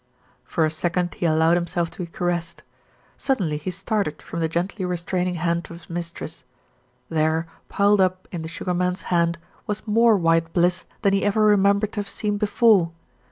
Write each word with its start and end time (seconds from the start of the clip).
For 0.43 0.65
a 0.65 0.71
second 0.71 1.13
he 1.13 1.27
allowed 1.27 1.57
himself 1.57 1.91
to 1.91 1.99
be 1.99 2.07
caressed. 2.07 2.63
Suddenly 3.17 3.57
he 3.57 3.69
started 3.69 4.19
from 4.19 4.39
the 4.39 4.49
gently 4.49 4.83
restraining 4.83 5.35
hand' 5.35 5.67
of 5.69 5.77
his 5.77 5.91
mistress. 5.91 6.43
There, 7.09 7.45
piled 7.69 8.01
up 8.01 8.27
in 8.31 8.41
the 8.41 8.47
Sugar 8.49 8.73
Man's 8.73 9.03
hand 9.13 9.37
was 9.67 9.85
more 9.85 10.17
white 10.17 10.53
bliss 10.53 10.85
than 11.03 11.13
he 11.13 11.23
ever 11.23 11.43
remembered 11.45 11.91
to 11.91 11.99
have 11.99 12.09
seen 12.09 12.37
before. 12.39 12.89